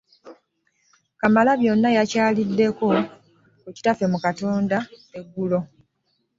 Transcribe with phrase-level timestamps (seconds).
[1.19, 2.87] Kamalabyonna yakyaliddeko
[3.61, 4.77] ku kitaffe mu Katonda
[5.19, 5.59] eggulo.